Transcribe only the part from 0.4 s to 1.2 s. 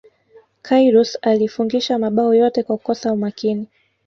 karius